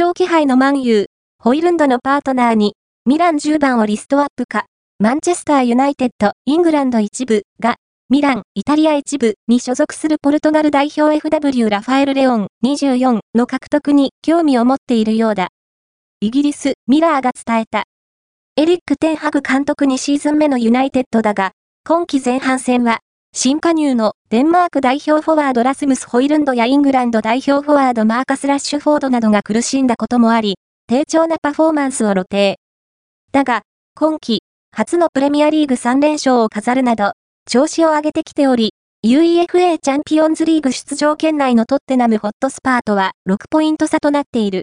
[0.00, 1.06] 復調気配のマンユー、
[1.38, 4.64] ホイルンドのパートナーに、ミラン10番をリストアップか、
[4.98, 7.76] マンチェスターユナイテッド、イングランド一部が、
[8.08, 15.48] ミラン、イタリア一部に所属するポルトガル代表 FW ラファエル・レオン24の獲得に興味を持っているようだ。
[16.22, 17.84] イギリス、ミラーが伝えた。
[18.56, 21.50] エリック・テンハグ監督2シーズン目のユナイテッドだが、
[21.86, 23.00] 今季前半戦は、
[23.32, 30.56] 新加入のデンマーク代表フォワードラスムス・ホイルンドやイングランド代表フォワードマーカス・ラッシュフォードなどが苦しんだこともあり、
[30.88, 32.56] 低調なパフォーマンスを露呈。
[33.30, 33.62] だが、
[33.94, 34.40] 今季、
[34.72, 37.12] 初のプレミアリーグ3連勝を飾るなど、
[37.48, 38.74] 調子を上げてきており、
[39.06, 44.58] UEFA チャンピオンズリーグ出場圏内のトッテナムホットスパートは6ポイント差となっている。